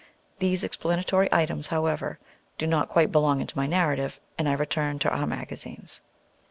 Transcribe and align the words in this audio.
These 0.39 0.63
explanatory 0.63 1.29
items, 1.31 1.67
however, 1.67 2.17
do 2.57 2.65
not 2.65 2.89
quite 2.89 3.11
belong 3.11 3.45
to 3.45 3.55
my 3.55 3.67
narrative, 3.67 4.19
and 4.35 4.49
I 4.49 4.53
return 4.53 4.97
to 4.97 5.09
our 5.11 5.27
magazines.) 5.27 6.01